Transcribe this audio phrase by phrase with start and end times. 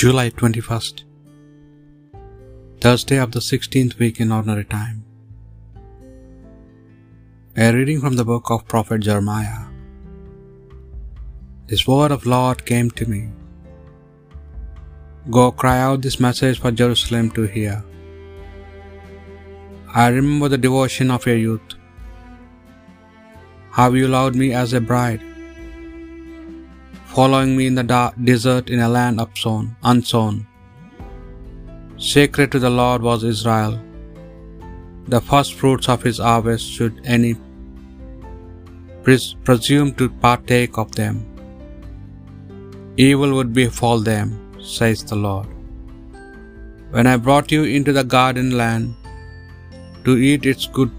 [0.00, 1.02] July 21st,
[2.80, 5.04] Thursday of the 16th week in Ordinary Time.
[7.56, 9.64] A reading from the book of Prophet Jeremiah.
[11.66, 13.20] This word of Lord came to me.
[15.38, 17.76] Go cry out this message for Jerusalem to hear.
[19.92, 21.74] I remember the devotion of your youth.
[23.70, 25.22] How you loved me as a bride,
[27.14, 30.34] following me in the dark desert in a land upsown, unsown.
[32.10, 33.74] Sacred to the Lord was Israel.
[35.14, 37.32] The first fruits of his harvest should any
[39.04, 41.16] pres- presume to partake of them.
[43.08, 44.28] Evil would befall them,
[44.76, 45.48] says the Lord.
[46.94, 48.86] When I brought you into the garden land
[50.06, 50.94] to eat its good,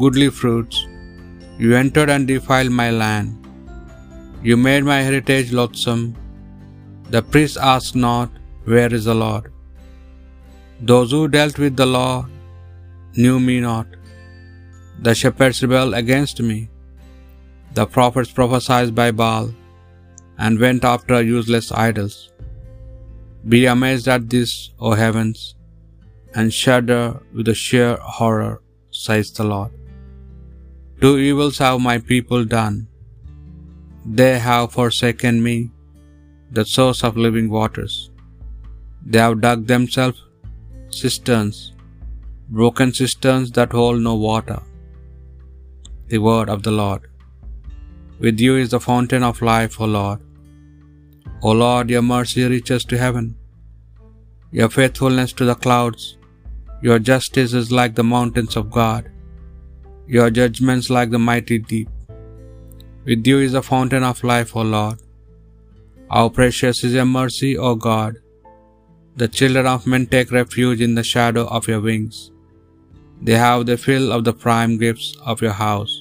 [0.00, 0.78] goodly fruits,
[1.62, 3.28] you entered and defiled my land.
[4.42, 6.16] You made my heritage loathsome.
[7.10, 8.30] The priests asked not,
[8.64, 9.52] Where is the Lord?
[10.80, 12.26] Those who dealt with the law
[13.16, 13.86] knew me not.
[15.00, 16.70] The shepherds rebelled against me.
[17.74, 19.52] The prophets prophesied by Baal
[20.38, 22.30] and went after useless idols.
[23.48, 25.54] Be amazed at this, O heavens,
[26.34, 29.72] and shudder with the sheer horror, says the Lord.
[31.00, 32.86] Two evils have my people done.
[34.16, 35.70] They have forsaken me,
[36.50, 38.10] the source of living waters.
[39.04, 40.20] They have dug themselves
[40.98, 41.74] cisterns,
[42.48, 44.60] broken cisterns that hold no water.
[46.10, 47.02] The word of the Lord.
[48.18, 50.22] With you is the fountain of life, O Lord.
[51.42, 53.36] O Lord, your mercy reaches to heaven,
[54.50, 56.16] your faithfulness to the clouds.
[56.86, 59.04] Your justice is like the mountains of God,
[60.16, 61.88] your judgments like the mighty deep.
[63.08, 64.98] With you is the fountain of life, O Lord.
[66.14, 68.16] How precious is your mercy, O God!
[69.20, 72.18] The children of men take refuge in the shadow of your wings.
[73.28, 75.94] They have the fill of the prime gifts of your house.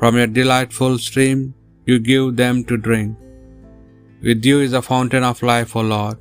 [0.00, 1.40] From your delightful stream
[1.86, 3.16] you give them to drink.
[4.28, 6.18] With you is the fountain of life, O Lord.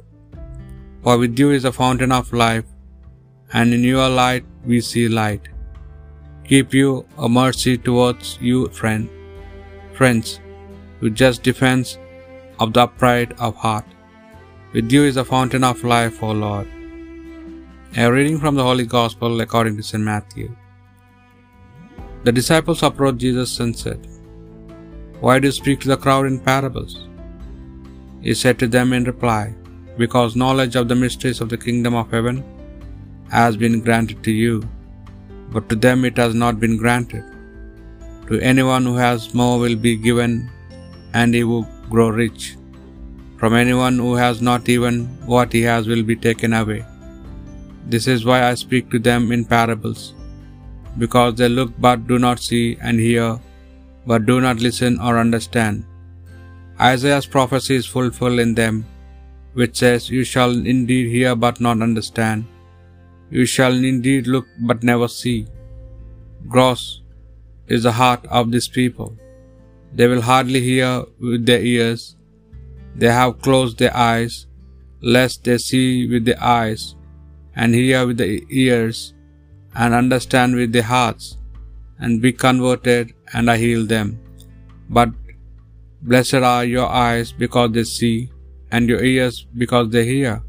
[1.04, 2.66] For with you is the fountain of life,
[3.52, 5.54] and in your light we see light.
[6.50, 9.14] Keep you a mercy towards you, friend,
[10.00, 10.40] friends,
[11.02, 11.98] with just defense
[12.60, 13.86] of the upright of heart.
[14.74, 16.68] With you is the fountain of life, O Lord.
[18.02, 20.04] A reading from the Holy Gospel according to St.
[20.04, 20.48] Matthew.
[22.26, 24.02] The disciples approached Jesus and said,
[25.22, 26.96] Why do you speak to the crowd in parables?
[28.22, 29.46] He said to them in reply,
[30.04, 32.44] Because knowledge of the mysteries of the kingdom of heaven
[33.32, 34.56] has been granted to you,
[35.54, 37.26] but to them it has not been granted.
[38.30, 40.52] To anyone who has more will be given,
[41.14, 42.58] and he will grow rich.
[43.40, 46.86] From anyone who has not even what he has will be taken away.
[47.86, 50.02] This is why I speak to them in parables,
[50.98, 53.40] because they look but do not see, and hear
[54.06, 55.86] but do not listen or understand.
[56.80, 58.86] Isaiah's prophecy is fulfilled in them,
[59.54, 62.46] which says, You shall indeed hear but not understand.
[63.30, 65.48] You shall indeed look but never see.
[66.48, 67.02] Gross
[67.68, 69.18] is the heart of this people.
[69.94, 72.16] They will hardly hear with their ears.
[72.96, 74.48] They have closed their eyes,
[75.02, 76.96] lest they see with their eyes,
[77.56, 79.14] and hear with their ears,
[79.76, 81.38] and understand with their hearts,
[82.00, 84.20] and be converted, and I heal them.
[84.90, 85.10] But
[86.02, 88.32] blessed are your eyes because they see,
[88.72, 90.42] and your ears because they hear.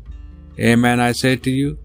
[0.58, 1.78] Amen, I say to you.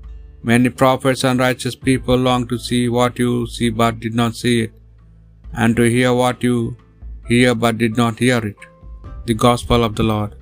[0.45, 4.63] Many prophets and righteous people long to see what you see but did not see
[4.63, 4.73] it,
[5.55, 6.75] and to hear what you
[7.27, 8.57] hear but did not hear it.
[9.25, 10.35] The Gospel of the Lord.